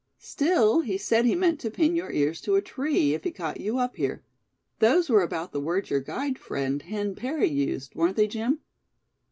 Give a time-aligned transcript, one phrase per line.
[0.17, 3.61] "Sill, he said he meant to pin your ears to a tree, if he caught
[3.61, 4.23] you up here;
[4.79, 8.61] those were about the words your guide friend, Hen Parry, used, weren't they, Jim?"